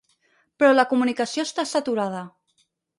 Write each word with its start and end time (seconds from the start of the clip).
Però 0.63 0.71
la 0.77 0.87
comunicació 0.95 1.47
està 1.51 1.69
saturada. 1.77 2.27